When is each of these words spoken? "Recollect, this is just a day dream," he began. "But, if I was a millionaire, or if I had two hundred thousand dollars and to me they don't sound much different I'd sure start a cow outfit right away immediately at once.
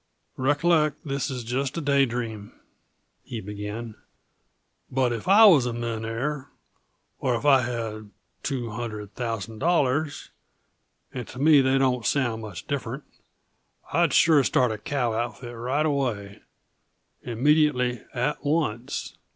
"Recollect, 0.37 1.05
this 1.05 1.29
is 1.29 1.43
just 1.43 1.77
a 1.77 1.79
day 1.81 2.07
dream," 2.07 2.53
he 3.21 3.39
began. 3.39 3.93
"But, 4.89 5.13
if 5.13 5.27
I 5.27 5.45
was 5.45 5.67
a 5.67 5.73
millionaire, 5.73 6.49
or 7.19 7.35
if 7.35 7.45
I 7.45 7.61
had 7.61 8.09
two 8.41 8.71
hundred 8.71 9.13
thousand 9.13 9.59
dollars 9.59 10.31
and 11.13 11.27
to 11.27 11.37
me 11.37 11.61
they 11.61 11.77
don't 11.77 12.03
sound 12.03 12.41
much 12.41 12.65
different 12.65 13.03
I'd 13.93 14.11
sure 14.11 14.43
start 14.43 14.71
a 14.71 14.79
cow 14.79 15.13
outfit 15.13 15.55
right 15.55 15.85
away 15.85 16.39
immediately 17.21 18.01
at 18.11 18.43
once. 18.43 19.19